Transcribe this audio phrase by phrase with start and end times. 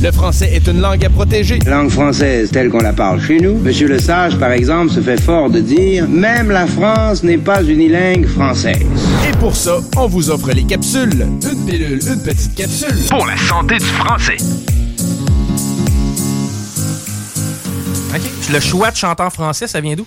[0.00, 1.58] Le français est une langue à protéger.
[1.66, 3.58] Langue française telle qu'on la parle chez nous.
[3.58, 7.64] Monsieur Le Sage, par exemple, se fait fort de dire même la France n'est pas
[7.64, 8.86] unilingue française.
[9.28, 11.26] Et pour ça, on vous offre les capsules.
[11.42, 12.94] Une pilule, une petite capsule.
[13.10, 14.36] Pour la santé du français.
[18.14, 18.52] OK.
[18.52, 20.06] Le choix de chanter en français, ça vient d'où?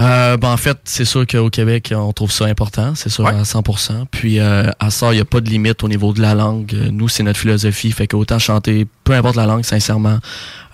[0.00, 3.30] Euh, ben, en fait, c'est sûr qu'au Québec, on trouve ça important, c'est sûr, Ouais.
[3.30, 4.06] à 100%.
[4.10, 6.72] Puis euh, à ça, il n'y a pas de limite au niveau de la langue.
[6.90, 7.92] Nous, c'est notre philosophie.
[7.92, 10.18] Fait qu'autant chanter, peu importe la langue, sincèrement,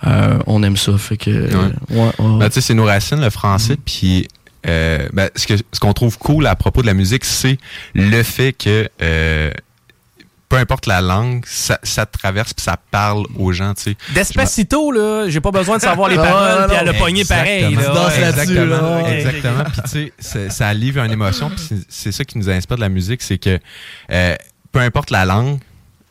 [0.07, 0.97] euh, on aime ça.
[0.97, 1.29] Fait que...
[1.29, 2.11] ouais, ouais.
[2.39, 3.77] Ben, tu sais, c'est nos racines, le français.
[3.85, 4.27] Puis,
[4.67, 7.57] euh, ben, ce que ce qu'on trouve cool à propos de la musique, c'est
[7.93, 9.51] le fait que euh,
[10.51, 13.97] peu importe la langue, ça, ça traverse puis ça parle aux gens, tu sais.
[14.13, 17.73] Despacito, là, j'ai pas besoin de savoir les paroles, puis elle a pogné pareil.
[17.73, 18.21] Là, Ouais.
[18.27, 18.65] Exactement,
[19.01, 19.11] là.
[19.17, 19.63] exactement.
[19.63, 21.49] Puis tu sais, ça livre une émotion.
[21.49, 23.59] Puis c'est- c'est ça qui nous inspire de la musique, c'est que
[24.11, 24.35] euh,
[24.73, 25.59] peu importe la langue,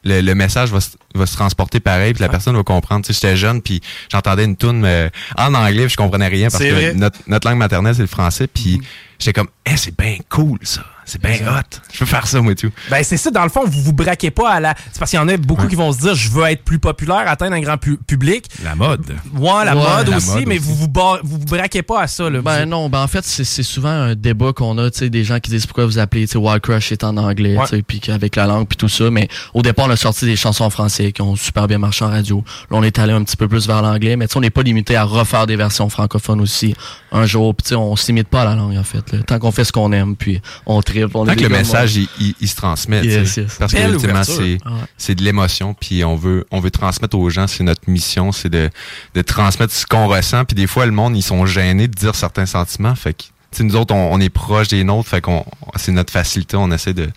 [0.05, 3.05] le, le message va se, va se transporter pareil, puis la personne va comprendre.
[3.05, 3.80] Tu sais, j'étais jeune, puis
[4.11, 6.94] j'entendais une tune euh, en anglais, puis je comprenais rien parce que vrai.
[6.94, 8.81] notre, notre langue maternelle c'est le français, puis
[9.19, 12.53] j'étais comme, eh, c'est bien cool ça, c'est bien hot, je veux faire ça moi
[12.53, 12.70] et tout.
[12.91, 14.75] Ben, c'est ça, dans le fond, vous vous braquez pas à la.
[14.93, 16.78] C'est parce qu'il y en a beaucoup qui vont se dire, je veux être plus
[16.78, 18.47] populaire, atteindre un grand pu- public.
[18.62, 19.04] La mode.
[19.34, 20.69] Ouais, la Ouais, mode la aussi, mode mais aussi.
[20.69, 22.41] vous vous, bar- vous vous braquez pas à ça, là.
[22.41, 25.10] Ben Vous- non, ben en fait, c'est c'est souvent un débat qu'on a, tu sais,
[25.10, 27.65] des gens qui disent pourquoi vous appelez, tu sais, Wild Crush est en anglais, Ouais.
[27.69, 30.25] tu sais, puis qu'avec la langue puis tout ça, mais au départ, on a sorti
[30.26, 32.44] des chansons en français qui ont super bien marché en radio.
[32.71, 34.50] Là, on est allé un petit peu plus vers l'anglais, mais tu sais, on n'est
[34.50, 36.75] pas limité à refaire des versions francophones aussi
[37.12, 39.19] un jour, puis tu sais, on se limite pas à la langue en fait, là.
[39.27, 41.97] tant qu'on fait ce qu'on aime, puis on tripe, on est Tant que le message
[41.97, 43.56] il, il- il se transmet, Yes, yes.
[43.59, 44.59] parce que ultimement ouverture.
[44.97, 45.15] c'est Ouais.
[45.16, 48.71] de l'émotion, puis on veut on veut transmettre aux gens, c'est notre mission, c'est de
[49.15, 52.15] de transmettre ce qu'on ressent, puis des fois le monde ils sont gênés de dire
[52.15, 53.25] certains sentiments, fait que
[53.59, 55.44] sais, nous autres on, on est proche des nôtres, fait qu'on
[55.77, 57.11] c'est notre facilité, on essaie de, de-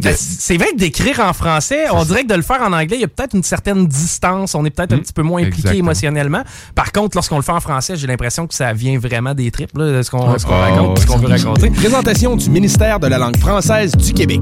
[0.00, 2.96] Ben, C'est vrai que d'écrire en français, on dirait que de le faire en anglais,
[2.96, 4.54] il y a peut-être une certaine distance.
[4.54, 5.00] On est peut-être un Mm.
[5.02, 5.84] petit peu moins impliqué Exactement.
[5.90, 6.42] émotionnellement.
[6.74, 9.76] Par contre, lorsqu'on le fait en français, j'ai l'impression que ça vient vraiment des tripes,
[9.76, 11.02] là, ce qu'on ce qu'on Ah, raconte, ouais.
[11.02, 11.70] ce qu'on veut raconter.
[11.70, 14.40] Présentation du ministère de la langue française du Québec.